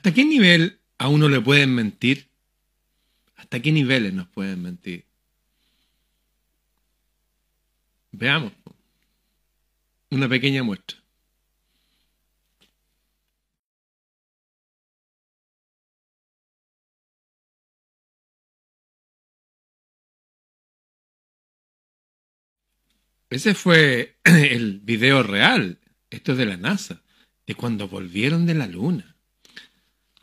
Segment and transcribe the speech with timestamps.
[0.00, 2.30] ¿Hasta qué nivel a uno le pueden mentir?
[3.36, 5.04] ¿Hasta qué niveles nos pueden mentir?
[8.10, 8.54] Veamos.
[10.10, 10.96] Una pequeña muestra.
[23.28, 25.78] Ese fue el video real.
[26.08, 27.02] Esto es de la NASA.
[27.46, 29.09] De cuando volvieron de la Luna.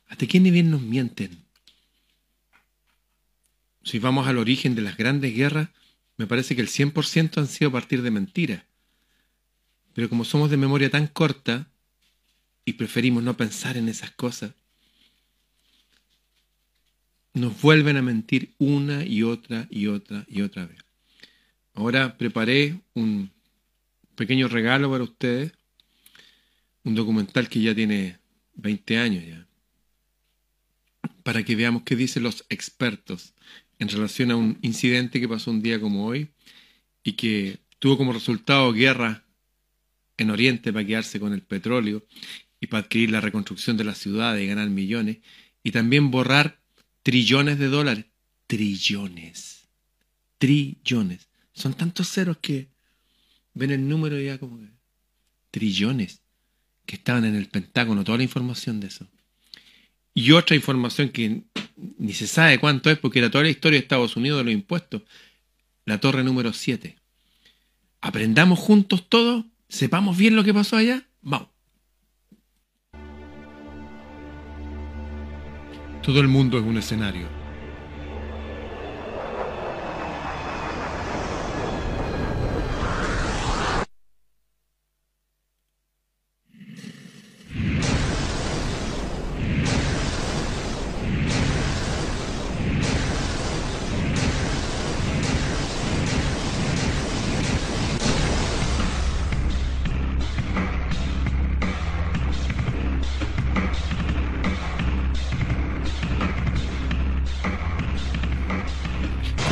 [0.07, 1.43] ¿Hasta qué nivel nos mienten?
[3.83, 5.69] Si vamos al origen de las grandes guerras,
[6.17, 8.63] me parece que el 100% han sido a partir de mentiras.
[9.93, 11.67] Pero como somos de memoria tan corta
[12.65, 14.51] y preferimos no pensar en esas cosas,
[17.33, 20.79] nos vuelven a mentir una y otra y otra y otra vez.
[21.73, 23.31] Ahora preparé un
[24.15, 25.53] pequeño regalo para ustedes,
[26.83, 28.17] un documental que ya tiene
[28.55, 29.46] 20 años ya,
[31.27, 33.33] para que veamos qué dicen los expertos
[33.79, 36.29] en relación a un incidente que pasó un día como hoy
[37.03, 39.25] y que tuvo como resultado guerra
[40.15, 42.07] en Oriente para quedarse con el petróleo
[42.61, 45.17] y para adquirir la reconstrucción de la ciudad y ganar millones
[45.63, 46.61] y también borrar
[47.03, 48.05] trillones de dólares.
[48.47, 49.67] Trillones.
[50.37, 51.27] Trillones.
[51.51, 52.69] Son tantos ceros que
[53.53, 54.65] ven el número ya como
[55.51, 56.21] trillones
[56.85, 59.09] que estaban en el Pentágono, toda la información de eso.
[60.17, 61.43] Y otra información que
[61.99, 64.53] ni se sabe cuánto es porque era toda la historia de Estados Unidos de los
[64.53, 65.03] impuestos.
[65.85, 66.97] La torre número 7.
[68.01, 71.03] Aprendamos juntos todos, sepamos bien lo que pasó allá.
[71.21, 71.49] Vamos.
[76.01, 77.36] Todo el mundo es un escenario.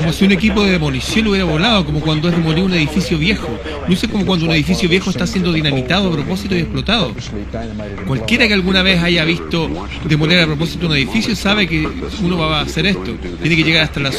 [0.06, 3.50] Como si un equipo de demolición hubiera volado, como cuando es demolido un edificio viejo.
[3.88, 7.12] Luce como cuando un edificio viejo está siendo dinamitado a propósito y explotado.
[8.06, 9.68] Cualquiera que alguna vez haya visto
[10.08, 11.90] demoler a propósito un edificio sabe que
[12.22, 13.16] uno va a hacer esto.
[13.42, 14.12] Tiene que llegar hasta la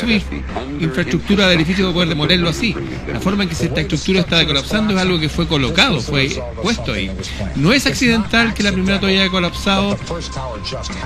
[0.81, 2.75] infraestructura del edificio para poder demolerlo así.
[3.13, 6.31] La forma en que esta estructura está colapsando es algo que fue colocado, fue
[6.65, 7.13] puesto ahí.
[7.55, 9.97] No es accidental que la primera torre haya colapsado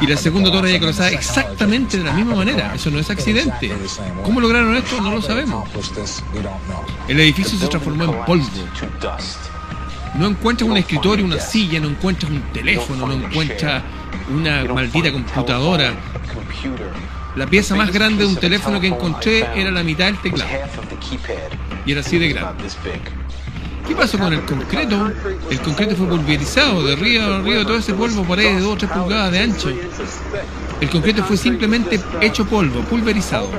[0.00, 2.72] y la segunda torre haya colapsado exactamente de la misma manera.
[2.74, 3.70] Eso no es accidente.
[4.24, 5.00] ¿Cómo lograron esto?
[5.00, 5.68] No lo sabemos.
[7.08, 8.46] El edificio se transformó en polvo.
[10.14, 13.82] No encuentras un escritorio, una silla, no encuentras un teléfono, no encuentras
[14.32, 15.92] una maldita computadora.
[17.36, 20.50] La pieza más grande de un teléfono que encontré era la mitad del teclado.
[21.86, 22.64] Y era así de grande.
[23.86, 25.10] ¿Qué pasó con el concreto?
[25.50, 28.76] El concreto fue pulverizado de río a río, todo ese polvo ahí de 2 o
[28.76, 29.68] 3 pulgadas de ancho.
[30.80, 33.50] El concreto fue simplemente hecho polvo, pulverizado.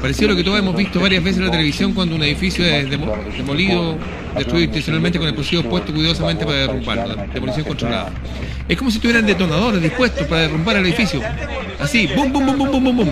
[0.00, 2.88] Pareció lo que todos hemos visto varias veces en la televisión cuando un edificio es
[2.88, 3.98] demolido,
[4.36, 7.16] destruido intencionalmente con explosivos puestos cuidadosamente para derrumbarlo.
[7.34, 8.10] Demolición controlada.
[8.68, 11.20] Es como si tuvieran detonadores dispuestos para derrumbar el edificio.
[11.78, 13.08] Así, bum, bum, bum, bum, bum, bum, bum.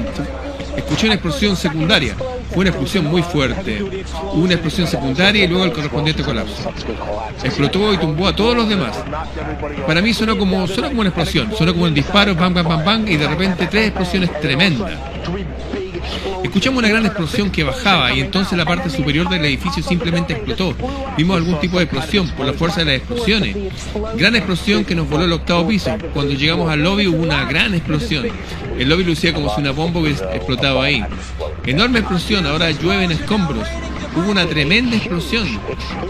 [0.78, 2.14] Escuché una explosión secundaria.
[2.50, 3.82] Fue una explosión muy fuerte.
[3.82, 6.70] Hubo una explosión secundaria y luego el correspondiente colapso.
[7.42, 8.96] Explotó y tumbó a todos los demás.
[9.86, 11.52] Para mí sonó como, sonó como una explosión.
[11.56, 14.92] Sonó como un disparo, bam, bam, bam, bam, y de repente tres explosiones tremendas.
[16.42, 20.74] Escuchamos una gran explosión que bajaba y entonces la parte superior del edificio simplemente explotó.
[21.16, 23.56] Vimos algún tipo de explosión por la fuerza de las explosiones.
[24.16, 25.90] Gran explosión que nos voló el octavo piso.
[26.14, 28.26] Cuando llegamos al lobby hubo una gran explosión.
[28.78, 31.04] El lobby lucía como si una bomba hubiera explotado ahí.
[31.66, 33.66] Enorme explosión, ahora llueven escombros
[34.18, 35.46] hubo una tremenda explosión,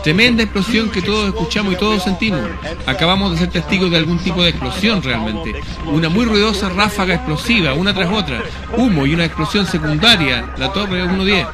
[0.02, 2.40] tremenda explosión que todos escuchamos y todos sentimos.
[2.86, 5.54] Acabamos de ser testigos de algún tipo de explosión realmente,
[5.86, 8.42] una muy ruidosa ráfaga explosiva, una tras otra,
[8.76, 11.46] humo y una explosión secundaria, la torre 110.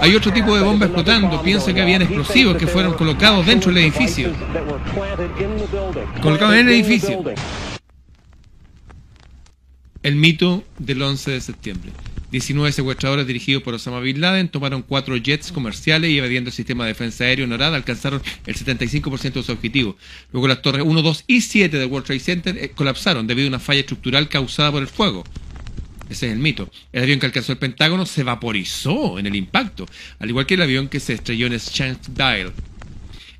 [0.00, 3.84] Hay otro tipo de bomba explotando, piensa que habían explosivos que fueron colocados dentro del
[3.84, 4.32] edificio.
[6.20, 7.22] Colocados en el edificio.
[10.02, 11.92] El mito del 11 de septiembre.
[12.34, 16.82] 19 secuestradores dirigidos por Osama Bin Laden tomaron cuatro jets comerciales y evadiendo el sistema
[16.82, 19.96] de defensa aéreo NORAD alcanzaron el 75% de su objetivo.
[20.32, 23.50] Luego las torres 1, 2 y 7 del World Trade Center eh, colapsaron debido a
[23.50, 25.22] una falla estructural causada por el fuego.
[26.10, 26.68] Ese es el mito.
[26.92, 29.86] El avión que alcanzó el Pentágono se vaporizó en el impacto,
[30.18, 32.50] al igual que el avión que se estrelló en Shanksdale.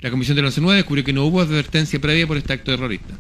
[0.03, 3.19] La comisión del 11-9 descubrió que no hubo advertencia previa por este acto terrorista.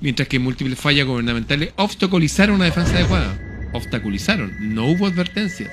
[0.00, 3.51] mientras que múltiples fallas gubernamentales obstaculizaron una defensa adecuada.
[3.72, 5.70] Obstaculizaron, no hubo advertencias.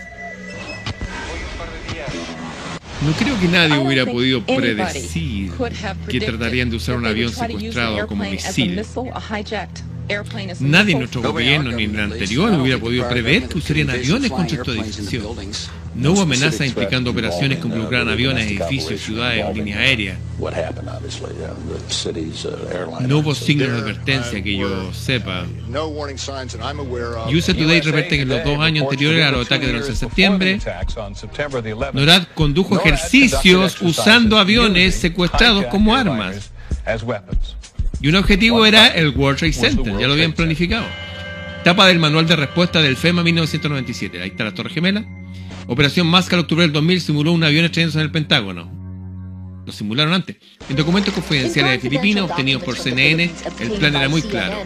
[3.01, 5.51] No creo que nadie hubiera podido predecir
[6.10, 8.84] que tratarían de usar un avión secuestrado como misil.
[10.59, 14.57] Nadie en nuestro gobierno ni en el anterior hubiera podido prever que usarían aviones contra
[14.57, 15.69] estos edificios.
[15.94, 20.17] No hubo amenazas implicando operaciones que involucraran aviones, edificios, ciudades o líneas aéreas.
[23.01, 25.45] No hubo signos de advertencia que yo sepa.
[27.27, 29.95] USA Today reverte que en los dos años anteriores a los ataques del 11 de
[29.95, 30.59] septiembre,
[31.94, 36.51] NORAD condujo ejercicios usando aviones secuestrados como armas.
[38.01, 40.86] Y un objetivo era el World Trade Center, ya lo habían planificado.
[41.63, 44.22] Tapa del manual de respuesta del FEMA 1997.
[44.22, 45.06] Ahí está la Torre Gemela.
[45.68, 48.80] Operación Máscara octubre del 2000 simuló un avión estrellándose en el Pentágono.
[49.66, 50.38] Lo simularon antes.
[50.69, 53.30] En documentos confidenciales de Filipinas obtenidos por CNN,
[53.60, 54.63] el plan era muy claro.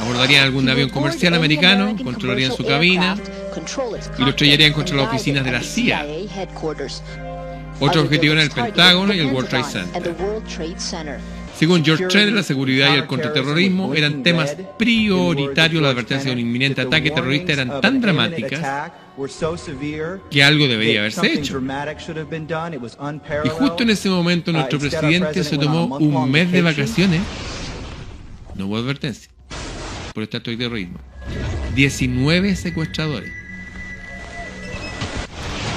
[0.00, 3.16] Abordarían algún avión comercial americano, controlarían su cabina
[4.18, 6.06] y lo estrellarían contra las oficinas de la CIA.
[7.80, 10.02] Otro objetivo era el Pentágono y el World Trade Center.
[11.58, 15.82] Según George Trenner, la seguridad y el contraterrorismo eran temas prioritarios.
[15.82, 18.92] La advertencia de un inminente ataque terrorista eran tan dramáticas
[20.30, 21.60] que algo debería haberse hecho.
[23.44, 27.22] Y justo en ese momento nuestro presidente se tomó un mes de vacaciones.
[28.54, 29.28] No hubo advertencia
[30.14, 30.98] por este acto de terrorismo.
[31.74, 33.37] 19 secuestradores.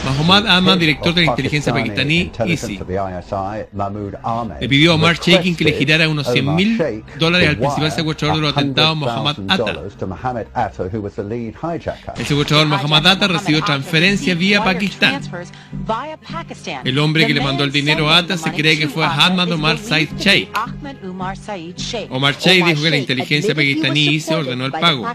[0.04, 2.80] Mohammad Ahmad, director de la inteligencia pakistaní ISI,
[4.60, 8.36] le pidió a Omar Sheikh que le girara unos 100 mil dólares al principal secuestrador
[8.38, 9.84] de los atentados, Mohammad Atta.
[12.18, 15.22] El secuestrador Mohammad Atta recibió transferencias vía Pakistán.
[16.84, 19.78] El hombre que le mandó el dinero a Atta se cree que fue Ahmad Omar
[19.78, 20.50] Said Sheikh.
[22.10, 25.08] Omar Sheikh dijo que la inteligencia pakistaní ISI ordenó el pago.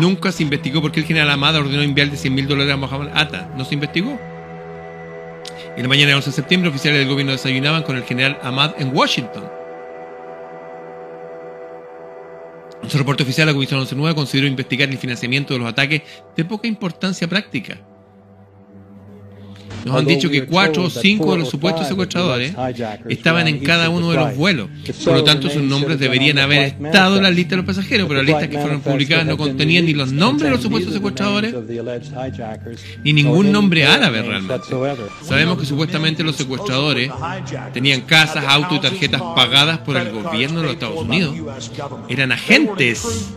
[0.00, 2.76] Nunca se investigó por qué el general Ahmad ordenó enviar de 100 mil dólares a
[2.76, 3.50] Mohamed Atta.
[3.56, 4.18] No se investigó.
[5.76, 8.74] En la mañana del 11 de septiembre, oficiales del gobierno desayunaban con el general Ahmad
[8.78, 9.44] en Washington.
[12.82, 16.02] En su reporte oficial, la Comisión 11.9 consideró investigar el financiamiento de los ataques
[16.36, 17.78] de poca importancia práctica
[19.84, 22.54] nos han dicho que cuatro o cinco de los supuestos secuestradores
[23.08, 24.68] estaban en cada uno de los vuelos.
[25.04, 28.22] Por lo tanto, sus nombres deberían haber estado en la lista de los pasajeros, pero
[28.22, 31.54] las listas que fueron publicadas no contenían ni los nombres de los supuestos secuestradores,
[33.04, 34.66] ni ningún nombre árabe realmente.
[35.22, 37.10] Sabemos que supuestamente los secuestradores
[37.72, 41.36] tenían casas, autos y tarjetas pagadas por el gobierno de los Estados Unidos.
[42.08, 43.30] Eran agentes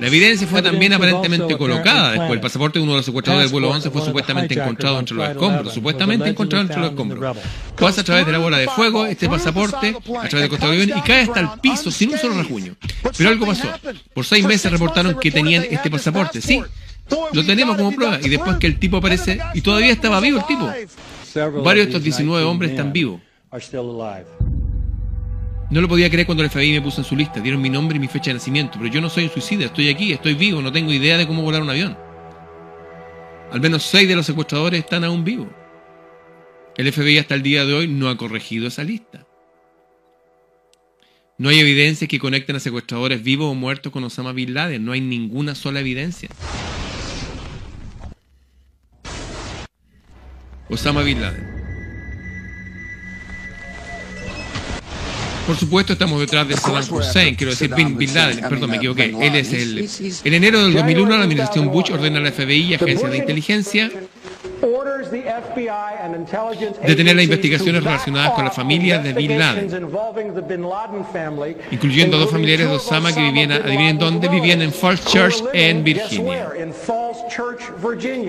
[0.00, 2.10] la evidencia fue también aparentemente colocada.
[2.12, 5.16] Después, el pasaporte de uno de los secuestradores del vuelo 11 fue supuestamente encontrado entre
[5.16, 5.74] los escombros.
[5.74, 7.36] Supuestamente encontrado entre los escombros.
[7.78, 10.82] Pasa a través de la bola de fuego este pasaporte, a través del costado del
[10.82, 12.74] avión, y cae hasta el piso sin un solo rasguño.
[13.16, 13.68] Pero algo pasó.
[14.12, 16.40] Por seis meses reportaron que tenían este pasaporte.
[16.40, 16.62] Sí,
[17.32, 18.18] lo tenemos como prueba.
[18.22, 20.70] Y después que el tipo aparece, y todavía estaba vivo el tipo.
[21.62, 23.20] Varios de estos 19 hombres están vivos.
[25.70, 27.40] No lo podía creer cuando el FBI me puso en su lista.
[27.40, 28.78] Dieron mi nombre y mi fecha de nacimiento.
[28.78, 29.64] Pero yo no soy un suicida.
[29.66, 30.60] Estoy aquí, estoy vivo.
[30.62, 31.96] No tengo idea de cómo volar un avión.
[33.50, 35.48] Al menos seis de los secuestradores están aún vivos.
[36.76, 39.26] El FBI hasta el día de hoy no ha corregido esa lista.
[41.38, 44.84] No hay evidencia que conecten a secuestradores vivos o muertos con Osama Bin Laden.
[44.84, 46.28] No hay ninguna sola evidencia.
[50.68, 51.63] Osama Bin Laden.
[55.46, 59.14] Por supuesto, estamos detrás de Saddam Hussein, quiero decir Bin, Laden, perdón, me equivoqué.
[59.20, 59.88] Él es el.
[60.24, 63.90] En enero del 2001, la administración Bush ordena a la FBI y agencias de inteligencia
[66.86, 69.70] detener las investigaciones relacionadas con la familia de Bin Laden,
[71.70, 76.48] incluyendo dos familiares de Osama que vivían, adivinen dónde, vivían en Falls Church en Virginia.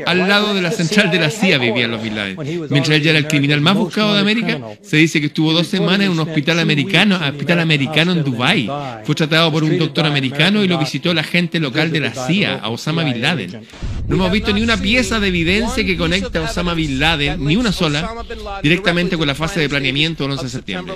[0.06, 2.38] Al lado de la central de la CIA vivían los Bin Laden.
[2.70, 5.68] Mientras él ya era el criminal más buscado de América, se dice que estuvo dos
[5.68, 8.70] semanas en un hospital americano, hospital americano en Dubai.
[9.04, 12.60] Fue tratado por un doctor americano y lo visitó la gente local de la CIA,
[12.62, 13.66] a Osama Bin Laden.
[14.08, 17.56] No hemos visto ni una pieza de evidencia que conecte a Osama Bin Laden, ni
[17.56, 18.14] una sola,
[18.62, 20.94] directamente con la fase de planeamiento del 11 de septiembre.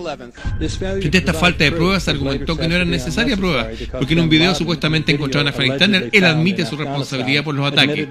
[0.78, 4.30] Frente a esta falta de pruebas, argumentó que no era necesaria prueba, porque en un
[4.30, 8.08] video supuestamente encontrado en Afganistán, él admite su responsabilidad por los ataques.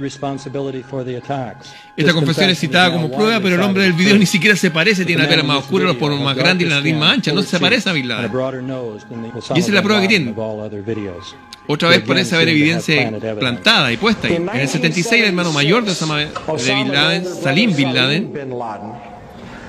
[1.97, 5.05] Esta confesión es citada como prueba, pero el hombre del video ni siquiera se parece,
[5.05, 7.43] tiene la cara más oscura, los poros más grandes y la nariz más ancha, no
[7.43, 8.31] se parece a Bin Laden.
[9.55, 10.35] Y esa es la prueba que tiene.
[11.71, 14.37] Otra vez parece haber evidencia plantada y puesta ahí.
[14.37, 16.29] En el 76, el hermano mayor de Osama de
[16.75, 18.33] Bin Laden, Salim Bin Laden,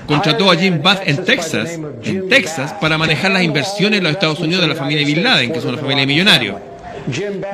[0.06, 4.40] contrató a Jim Bath en Texas, en Texas, para manejar las inversiones en los Estados
[4.40, 6.56] Unidos de la familia Bin Laden, que es una familia de millonarios.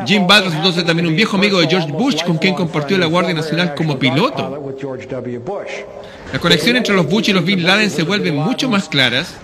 [0.07, 3.35] Jim Bath resultó también un viejo amigo de George Bush, con quien compartió la Guardia
[3.35, 4.75] Nacional como piloto.
[6.33, 9.35] La conexión entre los Bush y los Bin Laden se vuelve mucho más claras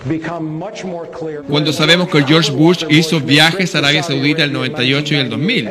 [1.49, 5.71] cuando sabemos que George Bush hizo viajes a Arabia Saudita el 98 y el 2000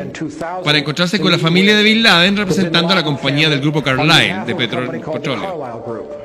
[0.64, 4.44] para encontrarse con la familia de Bin Laden representando a la compañía del grupo Carlyle
[4.46, 6.22] de petróleo.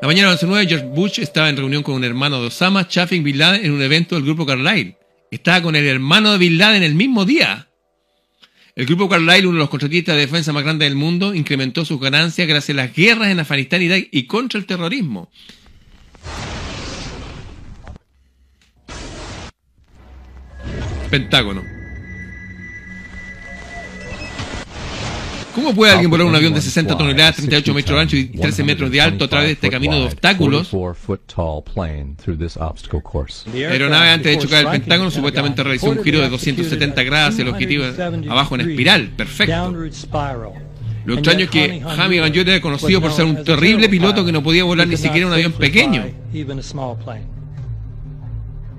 [0.00, 3.22] La mañana del 9, George Bush estaba en reunión con un hermano de Osama, Chaffin
[3.22, 4.94] Bin Laden, en un evento del grupo Carlyle.
[5.30, 7.68] Estaba con el hermano de Bin Laden el mismo día.
[8.74, 12.00] El grupo Carlyle, uno de los contratistas de defensa más grandes del mundo, incrementó sus
[12.00, 15.30] ganancias gracias a las guerras en Afganistán, y contra el terrorismo.
[21.10, 21.79] Pentágono.
[25.60, 28.64] ¿Cómo puede alguien volar un avión de 60 toneladas, 38 metros de ancho y 13
[28.64, 30.72] metros de alto a través de este camino de obstáculos?
[33.52, 37.42] La aeronave antes de chocar el Pentágono supuestamente realizó un giro de 270 grados hacia
[37.42, 37.84] el objetivo
[38.30, 39.10] abajo en espiral.
[39.14, 39.70] Perfecto.
[41.04, 44.42] Lo extraño es que Jaime Van era conocido por ser un terrible piloto que no
[44.42, 46.06] podía volar ni siquiera un avión pequeño.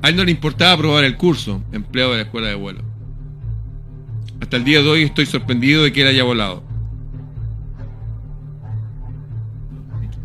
[0.01, 2.81] A él no le importaba probar el curso, empleado de la escuela de vuelo.
[4.39, 6.71] Hasta el día de hoy estoy sorprendido de que él haya volado.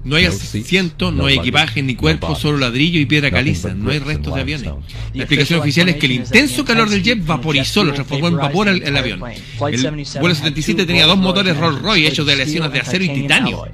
[0.06, 3.74] No hay asiento, no hay equipaje ni cuerpo, solo ladrillo y piedra caliza.
[3.74, 4.72] No hay restos de aviones.
[5.12, 8.68] La explicación oficial es que el intenso calor del jet vaporizó, lo transformó en vapor
[8.68, 9.20] el, avión.
[9.26, 13.66] El vuelo 77 tenía dos motores Rolls Royce hechos de aleaciones de acero y titanio.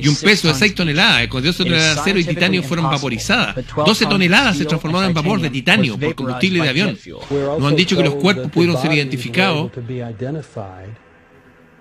[0.00, 1.28] Y un peso de 6 toneladas.
[1.28, 3.56] Con 12 toneladas de acero y titanio fueron vaporizadas.
[3.76, 6.98] 12 toneladas se transformaron en vapor de titanio por combustible de avión.
[7.58, 9.70] Nos han dicho que los cuerpos pudieron ser identificados,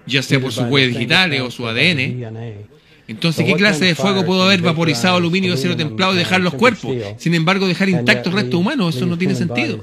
[0.05, 2.74] ya sea por sus huellas digitales o su ADN
[3.07, 6.53] entonces, ¿qué clase de fuego pudo haber vaporizado aluminio y acero templado y dejar los
[6.53, 6.95] cuerpos?
[7.17, 9.81] Sin embargo, dejar intactos restos humanos, eso no tiene sentido.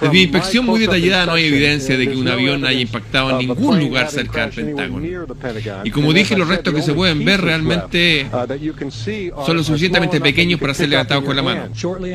[0.00, 3.48] Desde mi inspección muy detallada no hay evidencia de que un avión haya impactado en
[3.48, 5.06] ningún lugar cerca del Pentágono.
[5.84, 10.72] Y como dije, los restos que se pueden ver realmente son lo suficientemente pequeños para
[10.72, 11.68] ser levantados con la mano.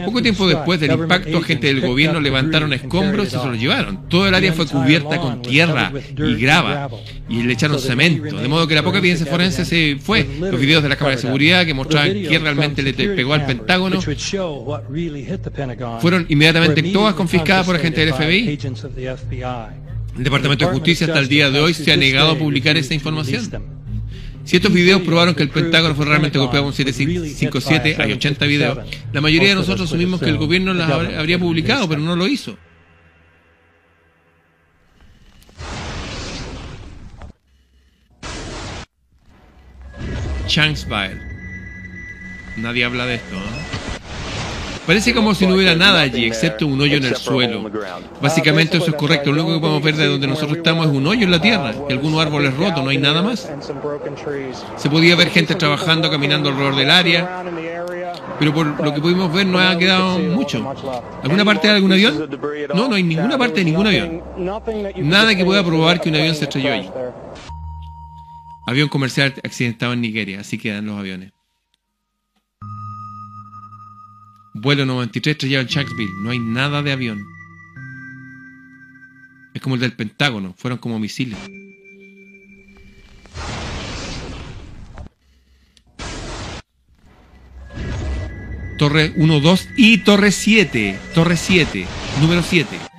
[0.06, 4.10] Poco tiempo después del impacto, agentes del gobierno levantaron escombros y se los llevaron.
[4.10, 6.90] Todo el área fue cubierta con tierra y grava
[7.30, 10.84] y le echaron cemento, de modo que la poca evidencia forense se fue los videos
[10.84, 14.00] de la cámara de seguridad que mostraban que realmente le pegó al Pentágono
[16.00, 18.60] fueron inmediatamente todas confiscadas por agentes del FBI.
[20.16, 22.94] El Departamento de Justicia hasta el día de hoy se ha negado a publicar esa
[22.94, 23.50] información.
[24.46, 28.80] Si estos videos probaron que el Pentágono fue realmente golpeado con 757, hay 80 videos.
[29.14, 32.58] La mayoría de nosotros asumimos que el gobierno las habría publicado, pero no lo hizo.
[40.54, 41.20] Shanksville.
[42.58, 43.36] Nadie habla de esto.
[43.36, 43.74] ¿eh?
[44.86, 47.72] Parece como si no hubiera nada allí, excepto un hoyo en el suelo.
[48.22, 49.32] Básicamente eso es correcto.
[49.32, 51.74] Lo único que podemos ver de donde nosotros estamos es un hoyo en la tierra
[51.90, 53.50] y algunos árboles rotos, no hay nada más.
[54.78, 57.44] Se podía ver gente trabajando, caminando alrededor del área,
[58.38, 60.72] pero por lo que pudimos ver no ha quedado mucho.
[61.24, 62.30] ¿Alguna parte de algún avión?
[62.76, 64.22] No, no hay ninguna parte de ningún avión.
[64.98, 66.90] Nada que pueda probar que un avión se estrelló allí.
[68.66, 71.32] Avión comercial accidentado en Nigeria, así quedan los aviones.
[74.54, 77.26] Vuelo 93 estrellado en Shanksville, no hay nada de avión.
[79.54, 81.38] Es como el del Pentágono, fueron como misiles.
[88.78, 91.00] Torre 1, 2 y Torre 7.
[91.14, 91.86] Torre 7,
[92.22, 92.93] número 7.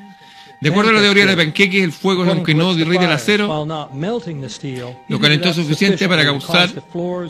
[0.65, 3.67] De acuerdo a la teoría de panqueques, el fuego, aunque no derrite el acero,
[5.09, 6.71] lo calentó suficiente para causar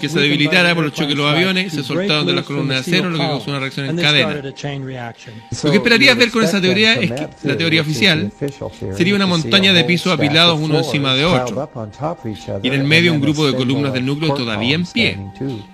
[0.00, 2.96] que se debilitara por los choques de los aviones, se soltaron de las columnas de
[2.96, 4.34] acero, lo que causó una reacción en cadena.
[4.34, 8.32] Lo que esperarías ver con esa teoría es que la teoría oficial
[8.96, 11.68] sería una montaña de pisos apilados uno encima de otro,
[12.62, 15.18] y en el medio un grupo de columnas del núcleo todavía en pie.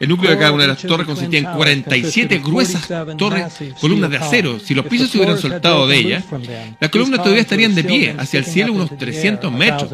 [0.01, 2.89] El núcleo de cada una de las torres consistía en 47 gruesas
[3.19, 4.59] torres, columnas de acero.
[4.59, 6.25] Si los pisos se hubieran soltado de ellas,
[6.81, 9.91] las columnas todavía estarían de pie, hacia el cielo unos 300 metros.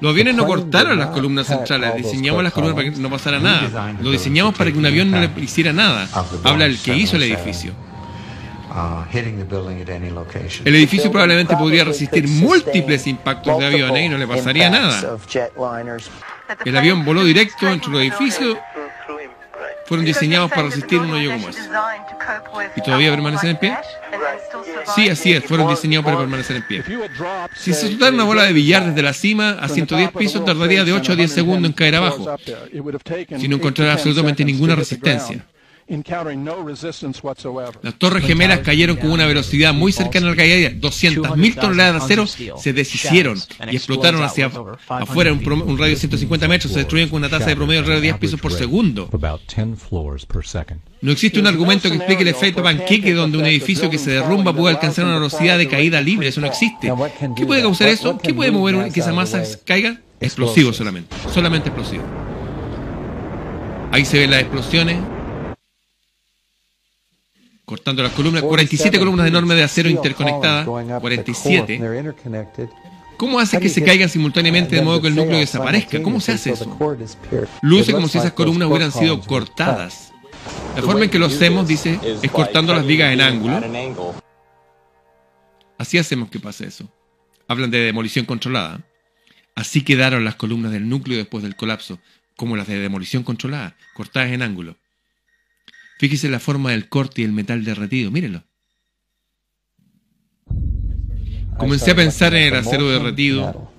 [0.00, 3.92] Los aviones no cortaron las columnas centrales, diseñamos las columnas para que no pasara nada.
[4.00, 6.08] Lo diseñamos para que un avión no le hiciera nada.
[6.44, 7.72] Habla el que hizo el edificio.
[10.64, 15.16] El edificio probablemente podría resistir múltiples impactos de aviones y no le pasaría nada.
[16.64, 18.56] El avión voló directo entre los edificios
[19.88, 21.60] fueron diseñados para resistir un hoyo como ese.
[22.76, 23.76] ¿Y todavía permanecen en pie?
[24.94, 26.84] Sí, así es, fueron diseñados para permanecer en pie.
[27.56, 30.92] Si se soltara una bola de billar desde la cima a 110 pisos, tardaría de
[30.92, 32.36] 8 a 10 segundos en caer abajo,
[33.38, 35.44] si no encontrara absolutamente ninguna resistencia.
[37.82, 40.70] Las torres gemelas cayeron con una velocidad muy cercana al caída.
[40.70, 43.38] 200.000 toneladas de acero se deshicieron
[43.70, 44.50] y explotaron hacia
[44.88, 46.72] afuera un, un radio de 150 metros.
[46.72, 49.08] Se destruyen con una tasa de promedio de 10 pisos por segundo.
[51.00, 54.52] No existe un argumento que explique el efecto panqueque donde un edificio que se derrumba
[54.52, 56.28] puede alcanzar una velocidad de caída libre.
[56.28, 56.92] Eso no existe.
[57.36, 58.18] ¿Qué puede causar eso?
[58.18, 60.00] ¿Qué puede mover que esa masa caiga?
[60.20, 61.14] Explosivo solamente.
[61.32, 62.02] Solamente explosivo.
[63.92, 64.98] Ahí se ven las explosiones.
[67.68, 68.42] Cortando las columnas.
[68.42, 70.66] 47 columnas enormes de acero interconectadas.
[71.00, 71.78] 47.
[73.18, 76.02] ¿Cómo hace que se caigan simultáneamente de modo que el núcleo desaparezca?
[76.02, 76.78] ¿Cómo se hace eso?
[77.60, 80.14] Luce como si esas columnas hubieran sido cortadas.
[80.76, 83.60] La forma en que lo hacemos, dice, es cortando las vigas en ángulo.
[85.76, 86.90] Así hacemos que pase eso.
[87.48, 88.80] Hablan de demolición controlada.
[89.54, 91.98] Así quedaron las columnas del núcleo después del colapso,
[92.34, 94.76] como las de demolición controlada, cortadas en ángulo.
[95.98, 98.44] Fíjese la forma del corte y el metal derretido, mírenlo.
[101.58, 103.72] Comencé a pensar en el acero derretido,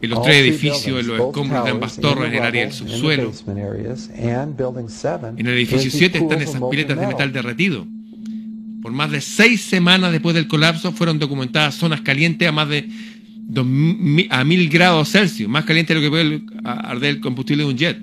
[0.00, 3.32] en los tres edificios, en los escombros de ambas torres, en el área del subsuelo.
[5.36, 7.84] En el edificio 7 están esas piletas de metal derretido.
[8.80, 12.88] Por más de seis semanas después del colapso fueron documentadas zonas calientes a más de
[13.48, 17.68] 2000 a 1000 grados Celsius, más caliente de lo que puede arder el combustible de
[17.68, 17.98] un jet.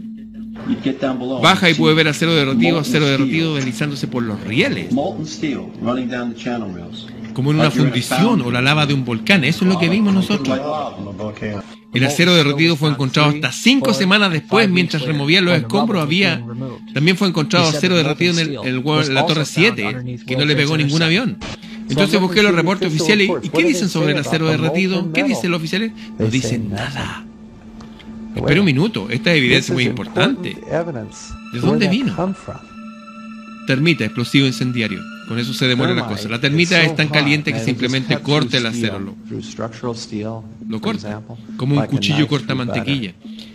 [1.41, 4.91] Baja y puede ver acero derretido, acero derretido deslizándose por los rieles,
[7.33, 9.43] como en una fundición o la lava de un volcán.
[9.43, 10.59] Eso es lo que vimos nosotros.
[11.93, 16.01] El acero derretido fue encontrado hasta cinco semanas después, mientras removían los escombros.
[16.03, 16.43] Había
[16.93, 18.57] también fue encontrado acero derretido en, el-
[19.09, 19.83] en la torre 7,
[20.25, 21.37] que no le pegó ningún avión.
[21.89, 23.29] Entonces busqué los reportes oficiales.
[23.43, 25.11] ¿Y qué dicen sobre el acero derretido?
[25.13, 25.91] ¿Qué dicen los oficiales?
[26.17, 27.25] No dicen nada.
[28.35, 30.57] Espera un minuto, esta evidencia es muy importante.
[31.53, 32.35] ¿De dónde vino?
[33.67, 34.99] Termita, explosivo incendiario.
[35.27, 36.27] Con eso se demora la cosa.
[36.27, 38.99] La termita es tan caliente que simplemente corta el acero.
[38.99, 39.15] Lo,
[40.67, 41.21] lo corta,
[41.55, 43.13] como un cuchillo corta mantequilla.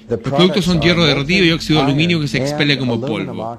[0.09, 3.59] Los productos son hierro derretido y óxido de aluminio que se expele como polvo.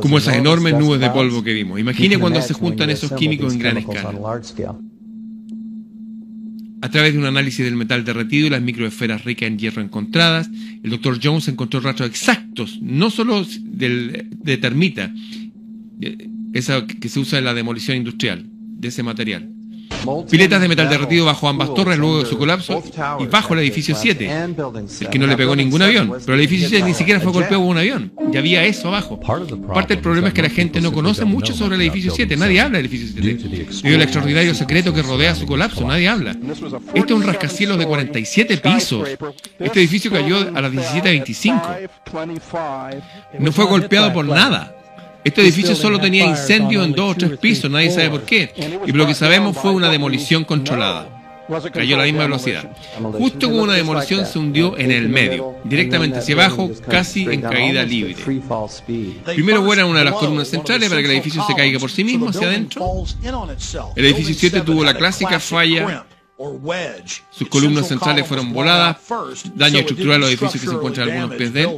[0.00, 1.78] Como esas enormes nubes de polvo que vimos.
[1.78, 4.12] Imagine cuando se juntan esos químicos en gran escala.
[6.82, 10.50] A través de un análisis del metal derretido y las microesferas ricas en hierro encontradas,
[10.82, 11.18] el Dr.
[11.22, 15.12] Jones encontró rastros exactos, no solo del- de termita,
[16.02, 19.50] eh, esa que se usa en la demolición industrial, de ese material.
[20.30, 22.82] Piletas de metal derretido bajo ambas torres luego de su colapso
[23.20, 24.30] y bajo el edificio 7,
[25.00, 27.62] El que no le pegó ningún avión, pero el edificio 7 ni siquiera fue golpeado
[27.62, 29.18] por un avión, ya había eso abajo.
[29.20, 32.60] Parte del problema es que la gente no conoce mucho sobre el edificio 7, nadie
[32.60, 33.48] habla del edificio 7.
[33.82, 36.36] Debido al extraordinario secreto que rodea su colapso, nadie habla.
[36.94, 39.08] Este es un rascacielos de 47 pisos.
[39.58, 41.88] Este edificio cayó a las 17.25.
[43.38, 44.74] No fue golpeado por nada.
[45.26, 48.54] Este edificio solo tenía incendio en dos o tres pisos, nadie sabe por qué.
[48.86, 51.08] Y por lo que sabemos fue una demolición controlada.
[51.72, 52.70] Cayó a la misma velocidad.
[53.18, 57.82] Justo como una demolición se hundió en el medio, directamente hacia abajo, casi en caída
[57.82, 58.14] libre.
[59.24, 62.04] Primero vuelan una de las columnas centrales para que el edificio se caiga por sí
[62.04, 63.04] mismo hacia adentro.
[63.96, 66.06] El edificio 7 tuvo la clásica falla.
[67.30, 68.98] Sus columnas centrales fueron voladas,
[69.56, 71.70] daño estructural a los edificios que se encuentran a algunos pies de él.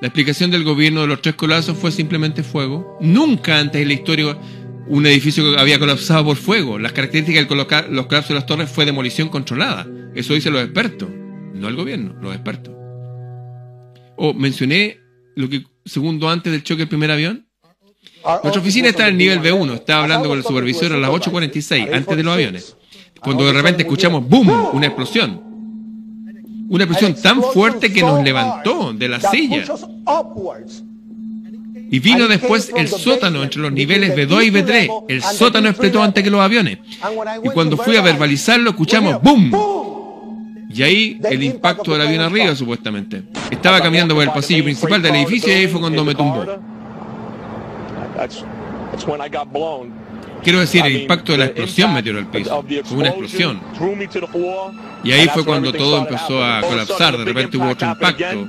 [0.00, 2.98] La explicación del gobierno de los tres colapsos fue simplemente fuego.
[3.00, 4.36] Nunca antes en la historia
[4.86, 6.78] un edificio había colapsado por fuego.
[6.78, 9.86] Las características coloca- los colapsos de las torres fue demolición controlada.
[10.14, 11.08] Eso dicen los expertos,
[11.54, 12.74] no el gobierno, los expertos.
[14.16, 14.98] O mencioné
[15.36, 17.46] lo que segundo antes del choque del primer avión.
[18.42, 19.74] Nuestra oficina está en el nivel B1.
[19.74, 22.76] Estaba hablando con el supervisor a las 8.46, antes de los aviones.
[23.20, 24.50] Cuando de repente escuchamos ¡boom!
[24.74, 25.42] Una explosión.
[26.74, 29.64] Una explosión tan fuerte que nos levantó de la silla.
[31.88, 35.04] Y vino después el sótano entre los niveles B2 y B3.
[35.08, 36.78] El sótano explotó antes que los aviones.
[37.44, 39.52] Y cuando fui a verbalizarlo, escuchamos ¡boom!
[40.68, 43.22] Y ahí el impacto del avión arriba, supuestamente.
[43.52, 46.44] Estaba caminando por el pasillo principal del edificio y ahí fue cuando me tumbó.
[50.44, 52.64] Quiero decir, el impacto de la explosión me tiró al piso.
[52.84, 53.60] Fue una explosión.
[55.02, 57.16] Y ahí fue cuando todo empezó a colapsar.
[57.16, 58.46] De repente hubo otro impacto.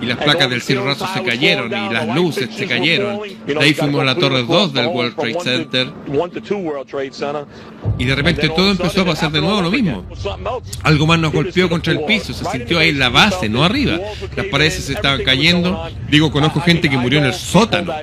[0.00, 3.20] Y las placas del cielo raso se cayeron y las luces se cayeron.
[3.46, 5.92] De ahí fuimos a la torre 2 del World Trade Center.
[7.98, 10.04] Y de repente todo empezó a pasar de nuevo lo mismo.
[10.82, 13.98] Algo más nos golpeó contra el piso, se sintió ahí en la base, no arriba.
[14.36, 15.88] Las paredes se estaban cayendo.
[16.10, 17.94] Digo, conozco gente que murió en el sótano.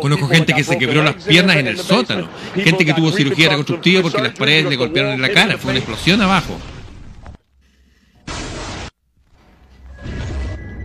[0.00, 2.28] Conozco gente que se quebró las piernas en el sótano.
[2.54, 5.58] Gente que tuvo cirugía reconstructiva porque las paredes le golpearon en la cara.
[5.58, 6.58] Fue una explosión abajo.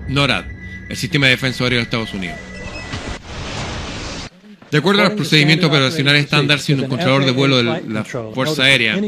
[0.08, 0.46] NORAD,
[0.90, 2.38] el sistema de defensa aérea de Estados Unidos.
[4.70, 8.64] De acuerdo a los procedimientos operacionales estándar, si un controlador de vuelo de la Fuerza
[8.64, 9.00] Aérea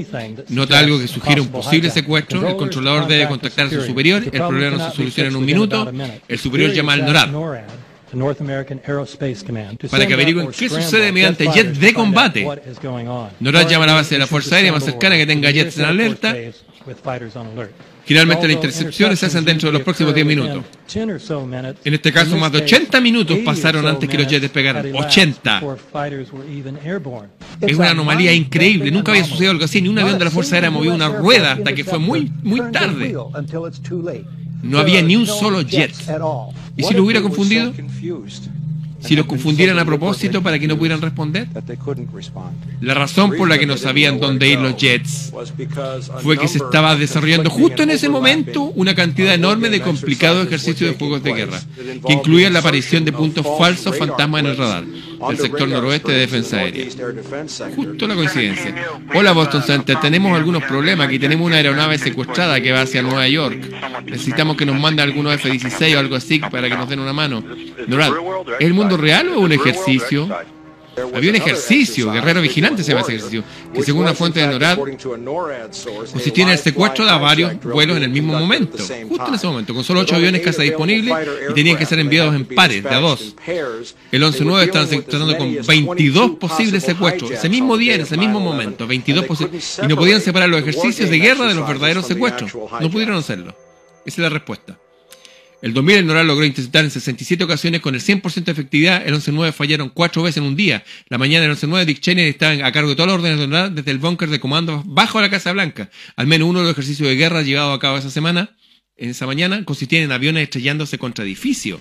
[0.50, 4.30] nota algo que sugiere un posible secuestro, el controlador debe contactar a su superior, el
[4.30, 5.92] problema no se soluciona en un minuto,
[6.28, 7.30] el superior llama al NORAD
[9.90, 12.48] para que averigüen qué sucede mediante jets de combate.
[13.40, 15.86] NORAD llama a la base de la Fuerza Aérea más cercana que tenga jets en
[15.86, 16.36] alerta
[18.06, 20.64] Generalmente las intercepciones se hacen dentro de los próximos 10 minutos.
[21.84, 24.86] En este caso, más de 80 minutos pasaron antes que los jets despegaran.
[24.94, 25.62] 80.
[27.62, 28.92] Es una anomalía increíble.
[28.92, 29.82] Nunca había sucedido algo así.
[29.82, 32.62] Ni un avión de la Fuerza Aérea movió una rueda hasta que fue muy, muy
[32.72, 33.16] tarde.
[34.62, 35.94] No había ni un solo jet.
[36.78, 37.74] ¿Y si lo hubiera confundido?
[39.06, 41.48] Si los confundieran a propósito para que no pudieran responder?
[42.82, 45.32] La razón por la que no sabían dónde ir los jets
[46.22, 50.92] fue que se estaba desarrollando justo en ese momento una cantidad enorme de complicados ejercicios
[50.92, 51.62] de juegos de guerra,
[52.06, 54.84] que incluían la aparición de puntos falsos fantasmas en el radar
[55.30, 56.86] del sector noroeste de defensa aérea.
[57.76, 58.76] Justo la coincidencia.
[59.14, 61.08] Hola Boston Center, tenemos algunos problemas.
[61.08, 63.58] Aquí tenemos una aeronave secuestrada que va hacia Nueva York.
[64.06, 67.44] Necesitamos que nos mande algunos F-16 o algo así para que nos den una mano.
[67.88, 68.14] Norad,
[68.60, 70.30] ¿es el mundo real o un ejercicio?
[71.14, 74.78] Había un ejercicio, Guerrero Vigilante se llama ese ejercicio, que según una fuente de NORAD
[76.12, 79.74] consistía en el secuestro de varios vuelos en el mismo momento, justo en ese momento,
[79.74, 81.16] con solo ocho aviones casi disponibles
[81.50, 83.36] y tenían que ser enviados en pares, de a dos.
[84.12, 88.88] El 11-9 estaban tratando con 22 posibles secuestros, ese mismo día, en ese mismo momento,
[88.88, 92.90] 22 posibles, y no podían separar los ejercicios de guerra de los verdaderos secuestros, no
[92.90, 93.56] pudieron hacerlo.
[94.06, 94.78] Esa es la respuesta.
[95.66, 99.02] El 2000 el NORAD logró interceptar en 67 ocasiones con el 100% de efectividad.
[99.04, 100.84] El 11-9 fallaron cuatro veces en un día.
[101.10, 103.72] La mañana del 11-9 Dick Cheney estaba a cargo de todas las órdenes de NORAD
[103.72, 105.90] desde el búnker de comando bajo la Casa Blanca.
[106.18, 108.56] Al menos uno de los ejercicios de guerra llevados a cabo esa semana,
[108.96, 111.80] en esa mañana, consistía en aviones estrellándose contra edificios.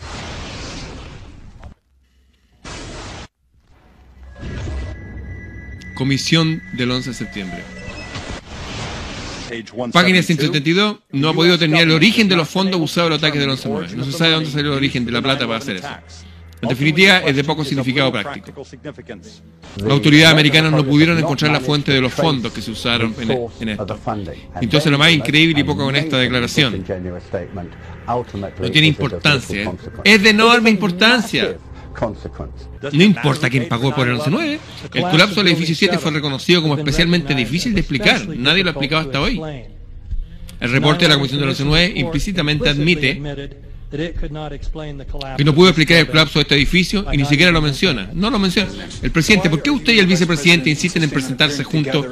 [5.94, 7.83] Comisión del 11 de septiembre.
[9.92, 13.40] Página 172 no ha podido determinar el origen de los fondos usados en los ataques
[13.40, 13.94] del 11-9.
[13.94, 15.88] No se sabe dónde salió el origen de la plata para hacer eso.
[16.62, 18.64] En definitiva, es de poco significado práctico.
[19.76, 23.68] Las autoridades americanas no pudieron encontrar la fuente de los fondos que se usaron en,
[23.68, 23.98] esto.
[24.60, 26.84] Entonces, lo más increíble y poco honesta declaración
[28.06, 29.72] no tiene importancia.
[30.04, 31.56] Es de enorme importancia.
[32.92, 34.58] No importa quién pagó por el 11-9.
[34.94, 38.26] El colapso del edificio 7 fue reconocido como especialmente difícil de explicar.
[38.28, 39.40] Nadie lo ha explicado hasta hoy.
[40.60, 43.20] El reporte de la Comisión del 11-9 implícitamente admite
[45.36, 48.10] que no pudo explicar el colapso de este edificio y ni siquiera lo menciona.
[48.12, 48.70] No lo menciona.
[49.02, 52.06] El presidente, ¿por qué usted y el vicepresidente insisten en presentarse juntos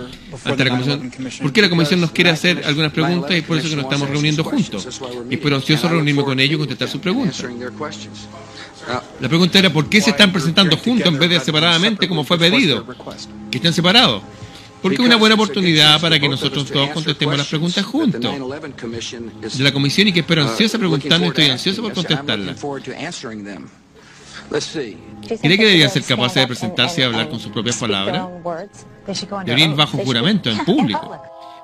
[0.45, 1.11] ante la comisión?
[1.41, 4.09] ¿Por qué la comisión nos quiere hacer algunas preguntas y por eso que nos estamos
[4.09, 5.01] reuniendo juntos?
[5.29, 7.45] Y por ansioso reunirme con ellos y contestar sus preguntas.
[9.21, 12.39] La pregunta era por qué se están presentando juntos en vez de separadamente como fue
[12.39, 12.85] pedido.
[13.51, 14.23] Que estén separados.
[14.83, 18.21] Porque es una buena oportunidad para que nosotros todos contestemos las preguntas juntos.
[18.21, 22.57] De la comisión y que espero ansiosa preguntando y estoy ansioso por contestarla.
[25.41, 28.27] ¿Cree que deberían ser capaces de presentarse y hablar con sus propias palabras?
[29.47, 31.17] Deberían bajo juramento, en público.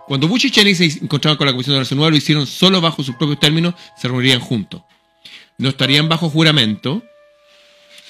[0.06, 3.02] Cuando Bush y Cheney se encontraron con la Comisión de Nacional, lo hicieron solo bajo
[3.02, 4.80] sus propios términos, se reunirían juntos.
[5.58, 7.02] No estarían bajo juramento,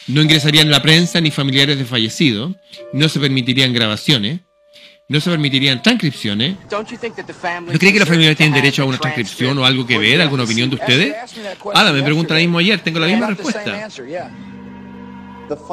[0.06, 2.54] no ingresarían la prensa ni familiares de fallecidos,
[2.92, 4.40] no se permitirían grabaciones,
[5.08, 6.56] no se permitirían transcripciones.
[6.70, 10.44] ¿No cree que las familias tienen derecho a una transcripción o algo que ver, alguna
[10.44, 11.14] opinión de ustedes?
[11.74, 13.88] Ada me pregunta lo mismo ayer, tengo la misma respuesta.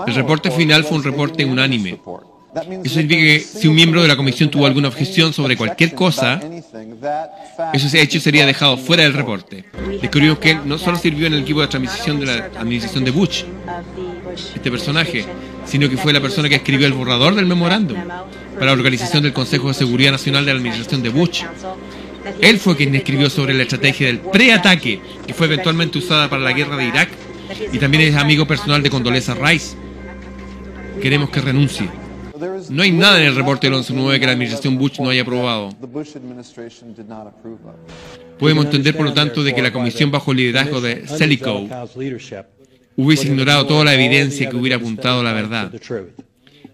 [0.07, 1.99] El reporte final fue un reporte unánime.
[2.55, 6.39] Eso significa que si un miembro de la comisión tuvo alguna objeción sobre cualquier cosa,
[7.73, 9.65] ese hecho sería dejado fuera del reporte.
[10.01, 13.11] Descubrimos que él no solo sirvió en el equipo de transmisión de la administración de
[13.11, 13.43] Bush,
[14.55, 15.25] este personaje,
[15.65, 17.97] sino que fue la persona que escribió el borrador del memorándum
[18.53, 21.43] para la organización del Consejo de Seguridad Nacional de la administración de Bush.
[22.39, 26.53] Él fue quien escribió sobre la estrategia del preataque, que fue eventualmente usada para la
[26.53, 27.09] guerra de Irak,
[27.73, 29.75] y también es amigo personal de Condoleezza Rice.
[31.01, 32.04] Queremos que renuncie.
[32.69, 35.69] No hay nada en el reporte del 11-9 que la administración Bush no haya aprobado.
[38.39, 41.67] Podemos entender, por lo tanto, de que la comisión bajo el liderazgo de Selico
[42.97, 45.71] hubiese ignorado toda la evidencia que hubiera apuntado a la verdad.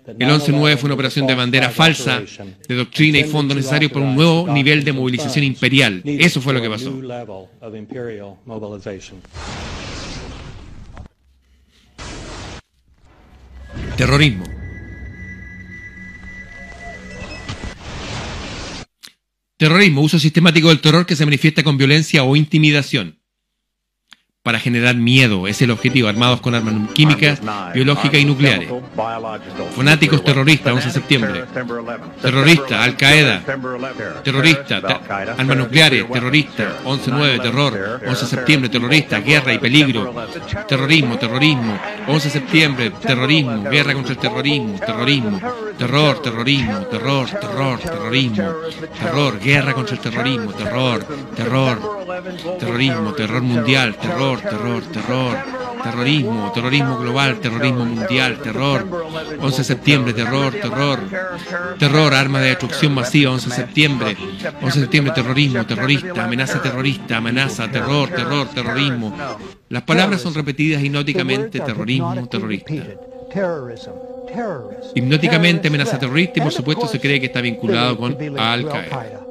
[0.08, 2.22] El 11-9 fue una operación de bandera falsa,
[2.68, 6.02] de doctrina y fondo necesario para un nuevo nivel de movilización imperial.
[6.04, 6.92] Eso fue lo que pasó.
[13.96, 14.61] Terrorismo.
[19.62, 23.21] Terrorismo, uso sistemático del terror que se manifiesta con violencia o intimidación.
[24.44, 25.48] Para generar miedo.
[25.48, 27.40] Es el objetivo, armados con armas químicas,
[27.74, 28.70] biológicas y nucleares.
[29.76, 31.44] Fanáticos terroristas, 11 de septiembre.
[32.22, 33.44] Terrorista, Al Qaeda.
[34.24, 34.82] Terrorista,
[35.38, 40.14] armas nucleares, terrorista, 11-9, terror, 11 de septiembre, terrorista, guerra y peligro.
[40.68, 45.40] Terrorismo, terrorismo, 11 de septiembre, terrorismo, guerra contra el terrorismo, terrorismo,
[45.78, 48.54] terror, terrorismo, terror, terror, terrorismo,
[49.00, 52.02] terror, guerra contra el terrorismo, terror, terror,
[52.60, 55.38] terrorismo, terror mundial, terror terror, terror,
[55.84, 58.88] terrorismo, terrorismo global, terrorismo mundial, terror,
[59.40, 61.00] 11 de septiembre, terror, terror,
[61.78, 64.18] terror, arma de destrucción masiva, 11 de septiembre,
[64.62, 69.16] 11 de septiembre, terrorismo, terrorista, amenaza terrorista, amenaza, terror, terror, terrorismo.
[69.70, 72.74] Las palabras son repetidas hipnóticamente, terrorismo, terrorista.
[74.96, 79.31] Hipnóticamente amenaza terrorista y por supuesto se cree que está vinculado con Al Qaeda.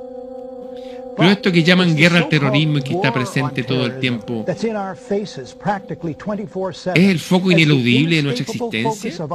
[1.20, 4.64] Pero esto que llaman guerra al terrorismo y que está presente todo el tiempo, ¿es
[6.94, 9.26] el foco ineludible de nuestra existencia?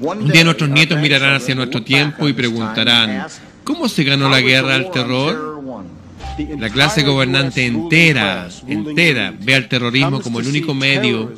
[0.00, 3.26] Un día nuestros nietos mirarán hacia nuestro tiempo y preguntarán,
[3.62, 5.55] ¿cómo se ganó la guerra al terror?
[6.58, 11.32] La clase gobernante entera, entera, ve al terrorismo como el único medio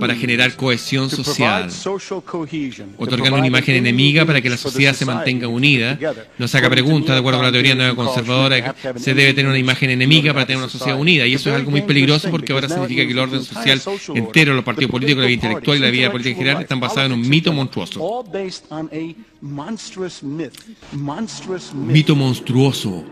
[0.00, 1.70] para generar cohesión social,
[2.96, 5.98] otorgando una imagen enemiga para que la sociedad se mantenga unida.
[6.38, 9.90] Nos saca pregunta, de acuerdo con la teoría nueva conservadora, se debe tener una imagen
[9.90, 11.26] enemiga para tener una sociedad unida.
[11.26, 13.80] Y eso es algo muy peligroso porque ahora significa que el orden social
[14.14, 17.06] entero, los partidos políticos, la vida intelectual y la vida política en general están basados
[17.06, 18.24] en un mito monstruoso.
[21.74, 23.04] Mito monstruoso.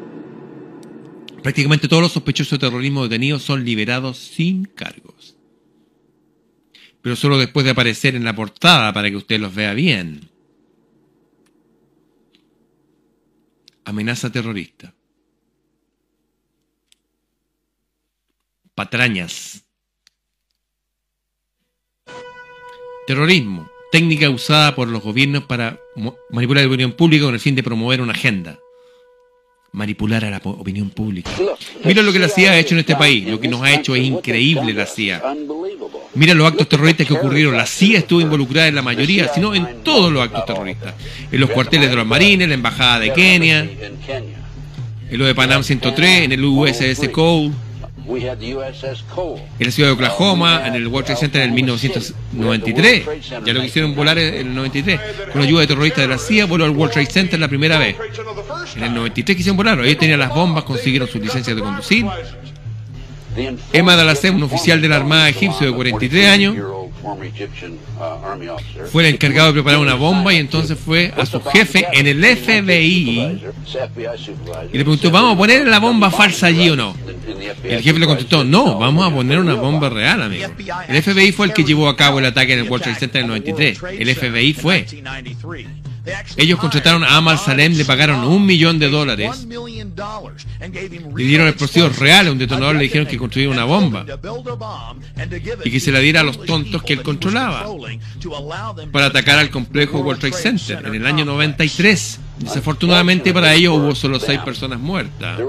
[1.42, 5.36] Prácticamente todos los sospechosos de terrorismo detenidos son liberados sin cargos.
[7.00, 10.28] Pero solo después de aparecer en la portada para que usted los vea bien.
[13.84, 14.94] Amenaza terrorista.
[18.74, 19.64] Patrañas.
[23.06, 25.80] Terrorismo técnica usada por los gobiernos para
[26.30, 28.58] manipular la opinión pública con el fin de promover una agenda.
[29.72, 31.30] Manipular a la opinión pública.
[31.84, 33.28] Mira lo que la CIA ha hecho en este país.
[33.28, 35.22] Lo que nos ha hecho es increíble la CIA.
[36.14, 37.56] Mira los actos terroristas que ocurrieron.
[37.56, 40.94] La CIA estuvo involucrada en la mayoría, sino en todos los actos terroristas.
[41.30, 43.60] En los cuarteles de los marines, la embajada de Kenia,
[45.10, 47.52] en lo de Panam 103, en el USS Cole
[49.58, 53.04] en la ciudad de Oklahoma, en el World Trade Center en el 1993.
[53.44, 55.00] Ya lo quisieron volar en el 93.
[55.32, 57.78] Con la ayuda de terroristas de la CIA, voló al World Trade Center la primera
[57.78, 57.96] vez.
[58.76, 59.84] En el 93 quisieron volarlo.
[59.84, 62.06] Ellos tenían las bombas, consiguieron sus licencias de conducir.
[63.72, 66.56] Emma Dalacem, un oficial de la Armada egipcio de 43 años,
[68.90, 72.24] fue el encargado de preparar una bomba y entonces fue a su jefe en el
[72.24, 73.40] FBI
[74.72, 76.94] y le preguntó, ¿vamos a poner la bomba falsa allí o no?
[77.62, 80.48] El jefe le contestó, no, vamos a poner una bomba real, amigo.
[80.88, 83.22] El FBI fue el que llevó a cabo el ataque en el World Trade Center
[83.22, 83.78] en el 93.
[83.98, 84.86] El FBI fue.
[86.36, 89.46] Ellos contrataron a Amal Salem, le pagaron un millón de dólares.
[91.16, 94.04] Le dieron explosivos reales, un detonador le dijeron que construyera una bomba.
[95.64, 97.66] Y que se la diera a los tontos que él controlaba.
[98.92, 102.20] Para atacar al complejo World Trade Center en el año 93.
[102.40, 105.40] Desafortunadamente para ellos hubo solo seis personas muertas.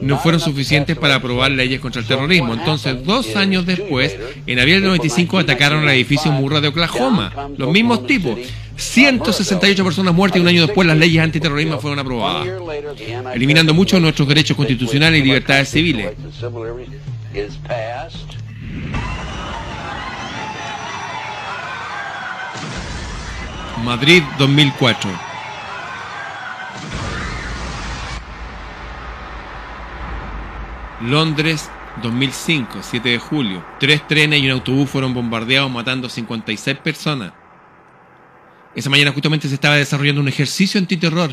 [0.00, 2.54] No fueron suficientes para aprobar leyes contra el terrorismo.
[2.54, 4.16] Entonces, dos años después,
[4.46, 7.32] en abril del 95 atacaron el edificio Murrah de Oklahoma.
[7.56, 8.38] Los mismos tipos.
[8.76, 12.48] 168 personas muertas y un año después las leyes antiterrorismo fueron aprobadas,
[13.32, 16.12] eliminando muchos de nuestros derechos constitucionales y libertades civiles.
[23.84, 25.23] Madrid 2004.
[31.00, 31.68] Londres
[32.02, 33.64] 2005, 7 de julio.
[33.78, 37.32] Tres trenes y un autobús fueron bombardeados matando 56 personas.
[38.74, 41.30] Esa mañana justamente se estaba desarrollando un ejercicio antiterror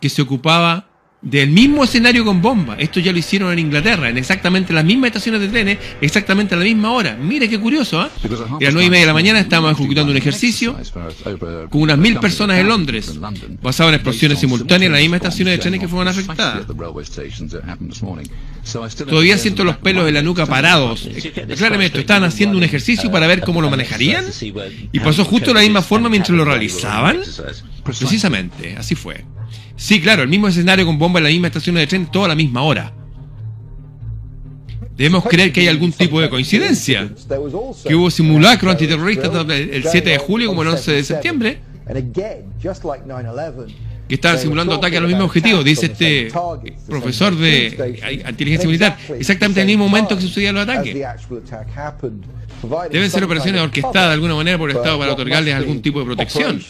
[0.00, 0.88] que se ocupaba
[1.22, 2.74] del mismo escenario con bomba.
[2.78, 6.58] Esto ya lo hicieron en Inglaterra, en exactamente las mismas estaciones de trenes, exactamente a
[6.58, 7.16] la misma hora.
[7.16, 8.10] Mire qué curioso, ¿ah?
[8.24, 8.28] ¿eh?
[8.28, 10.76] A las nueve y media de la mañana estábamos ejecutando un ejercicio
[11.70, 13.18] con unas mil personas en Londres,
[13.62, 16.66] basado en explosiones simultáneas en las mismas estaciones de trenes que fueron afectadas.
[19.06, 21.08] Todavía siento los pelos de la nuca parados.
[21.56, 24.24] Claramente esto, estaban haciendo un ejercicio para ver cómo lo manejarían
[24.90, 27.20] y pasó justo de la misma forma mientras lo realizaban.
[27.84, 29.24] Precisamente, así fue.
[29.76, 32.34] Sí, claro, el mismo escenario con bomba en la misma estación de tren, toda la
[32.34, 32.92] misma hora.
[34.96, 37.10] Debemos creer que hay algún tipo de coincidencia.
[37.86, 41.60] Que hubo simulacro antiterrorista el 7 de julio como el 11 de septiembre.
[44.08, 46.30] que estaban simulando ataques a los mismos objetivos, dice este
[46.86, 50.94] profesor de inteligencia militar, exactamente en el mismo momento que sucedían los ataques.
[52.90, 56.04] Deben ser operaciones orquestadas de alguna manera por el Estado para otorgarles algún tipo de
[56.04, 56.60] protección.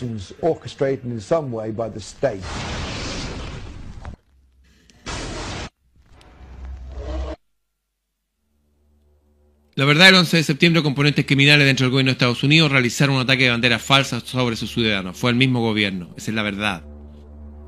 [9.74, 13.16] La verdad, el 11 de septiembre, componentes criminales dentro del gobierno de Estados Unidos realizaron
[13.16, 15.16] un ataque de banderas falsas sobre sus ciudadanos.
[15.16, 16.10] Fue el mismo gobierno.
[16.14, 16.84] Esa es la verdad.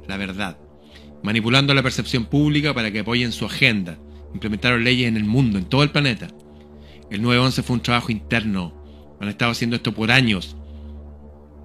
[0.07, 0.59] La verdad.
[1.23, 3.97] Manipulando la percepción pública para que apoyen su agenda.
[4.35, 6.29] Implementaron leyes en el mundo, en todo el planeta.
[7.11, 9.17] El 9-11 fue un trabajo interno.
[9.19, 10.59] Han estado haciendo esto por años.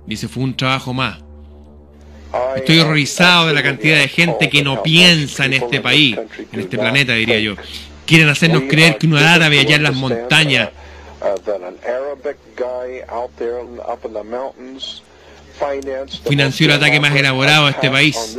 [0.08, 1.20] Y ese fue un trabajo más.
[2.56, 6.18] Estoy horrorizado de la cantidad de gente que no piensa en este país,
[6.54, 7.56] en este planeta, diría yo.
[8.10, 10.70] Quieren hacernos creer que un árabe allá en las montañas
[16.28, 18.36] financió el ataque más elaborado a este país.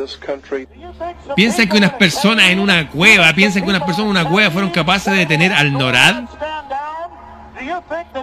[1.36, 4.70] Piensan que unas personas en una cueva, piensan que unas personas en una cueva fueron
[4.70, 6.24] capaces de detener al NORAD.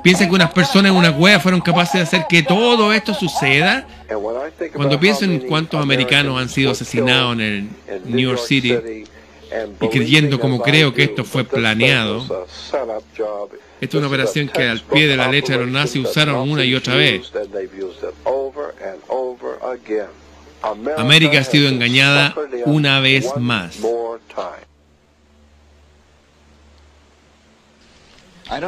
[0.03, 3.87] Piensan que unas personas en una cueva fueron capaces de hacer que todo esto suceda.
[4.75, 7.69] Cuando pienso en cuántos americanos han sido asesinados en el
[8.03, 9.05] New York City,
[9.81, 12.45] y creyendo como creo que esto fue planeado, esta
[13.79, 16.75] es una operación que al pie de la letra de los nazis usaron una y
[16.75, 17.31] otra vez.
[20.97, 23.77] América ha sido engañada una vez más.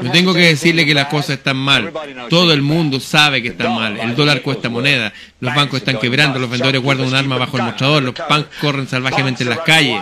[0.02, 1.92] No tengo que decirle que las cosas están mal.
[2.30, 4.00] Todo el mundo sabe que están mal.
[4.00, 5.14] El dólar cuesta moneda.
[5.40, 6.40] Los bancos están quebrando.
[6.40, 8.04] Los vendedores guardan un arma bajo el mostrador.
[8.04, 10.02] Los punks corren salvajemente en las calles.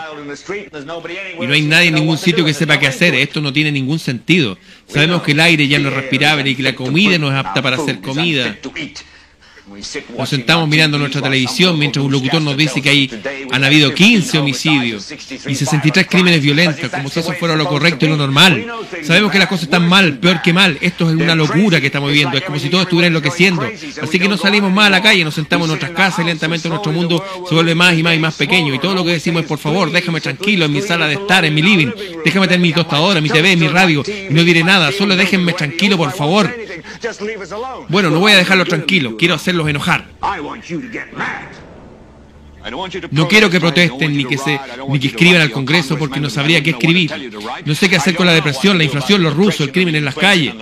[1.40, 3.16] Y no hay nadie en ningún sitio que sepa qué hacer.
[3.16, 4.58] Esto no tiene ningún sentido.
[4.88, 7.62] Sabemos que el aire ya no es respirable y que la comida no es apta
[7.62, 8.56] para hacer comida.
[10.18, 14.38] Nos sentamos mirando nuestra televisión mientras un locutor nos dice que hay, han habido 15
[14.38, 15.12] homicidios
[15.46, 18.66] y 63 crímenes violentos, como si eso fuera lo correcto y lo normal.
[19.04, 20.78] Sabemos que las cosas están mal, peor que mal.
[20.80, 22.38] Esto es una locura que estamos viviendo.
[22.38, 23.70] Es como si todo estuviera enloqueciendo.
[24.02, 26.70] Así que no salimos más a la calle, nos sentamos en nuestras casas y lentamente
[26.70, 28.74] nuestro mundo se vuelve más y más y más pequeño.
[28.74, 31.44] Y todo lo que decimos es, por favor, déjame tranquilo en mi sala de estar,
[31.44, 31.92] en mi living.
[32.24, 34.04] Déjame tener mi tostadora, mi TV, mi radio.
[34.30, 34.94] No diré nada.
[34.94, 36.56] Solo déjenme tranquilo, por favor.
[37.90, 39.18] Bueno, no voy a dejarlo tranquilo.
[39.18, 40.06] Quiero hacerlo enojar.
[43.12, 46.62] No quiero que protesten ni que, se, ni que escriban al Congreso porque no sabría
[46.62, 47.32] qué escribir.
[47.66, 50.16] No sé qué hacer con la depresión, la inflación, los rusos, el crimen en las
[50.16, 50.54] calles.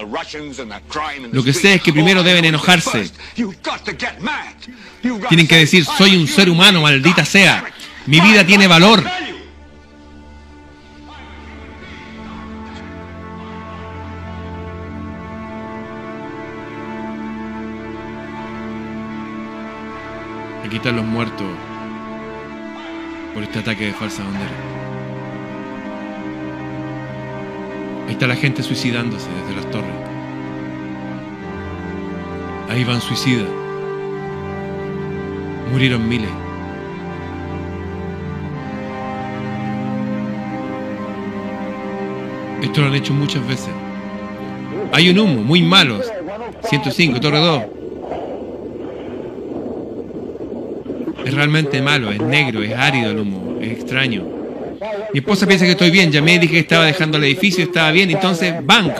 [1.32, 3.10] Lo que sé es que primero deben enojarse.
[5.30, 7.66] Tienen que decir, soy un ser humano, maldita sea.
[8.06, 9.04] Mi vida tiene valor.
[20.86, 21.48] Están los muertos
[23.34, 24.52] por este ataque de falsa bandera.
[28.06, 29.96] Ahí está la gente suicidándose desde las torres.
[32.70, 33.50] Ahí van suicidas.
[35.72, 36.30] Murieron miles.
[42.62, 43.74] Esto lo han hecho muchas veces.
[44.92, 46.00] Hay un humo muy malo.
[46.70, 47.75] 105, Torre 2.
[51.26, 54.24] Es realmente malo, es negro, es árido el humo, es extraño.
[55.12, 57.92] Mi esposa piensa que estoy bien, llamé y dije que estaba dejando el edificio, estaba
[57.92, 58.92] bien, entonces, ¡bang!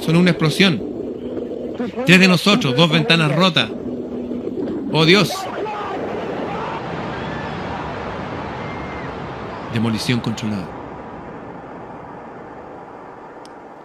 [0.00, 0.82] Sonó una explosión.
[2.04, 3.70] Tres de nosotros, dos ventanas rotas.
[4.92, 5.32] ¡Oh Dios!
[9.72, 10.68] Demolición controlada.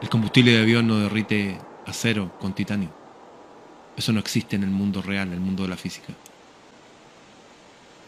[0.01, 2.89] El combustible de avión no derrite acero con titanio.
[3.95, 6.13] Eso no existe en el mundo real, en el mundo de la física.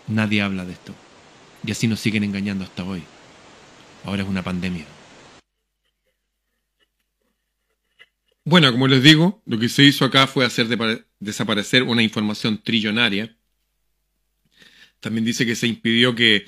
[0.08, 0.94] Nadie habla de esto.
[1.66, 3.04] Y así nos siguen engañando hasta hoy.
[4.06, 4.86] Ahora es una pandemia.
[8.46, 10.68] Bueno, como les digo, lo que se hizo acá fue hacer
[11.20, 13.36] desaparecer una información trillonaria.
[15.02, 16.46] También dice que se impidió que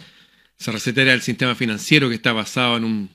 [0.57, 3.10] se recetara el sistema financiero que está basado en un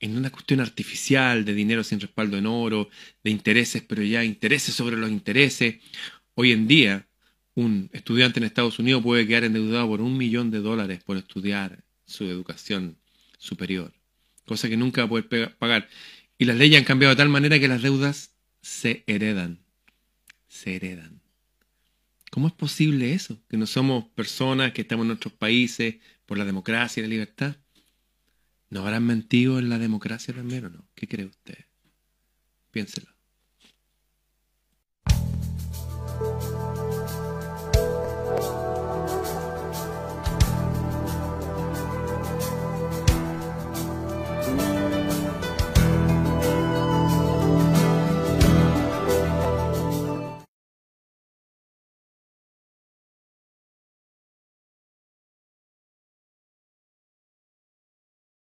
[0.00, 2.88] en una cuestión artificial de dinero sin respaldo en oro,
[3.22, 5.76] de intereses, pero ya intereses sobre los intereses.
[6.34, 7.06] Hoy en día,
[7.60, 11.84] un estudiante en Estados Unidos puede quedar endeudado por un millón de dólares por estudiar
[12.06, 12.96] su educación
[13.38, 13.92] superior,
[14.46, 15.88] cosa que nunca va a poder pagar.
[16.38, 19.60] Y las leyes han cambiado de tal manera que las deudas se heredan,
[20.48, 21.20] se heredan.
[22.30, 23.42] ¿Cómo es posible eso?
[23.48, 27.56] Que no somos personas que estamos en nuestros países por la democracia y la libertad.
[28.70, 30.88] ¿No habrán mentido en la democracia también o no?
[30.94, 31.58] ¿Qué cree usted?
[32.70, 33.19] Piénselo.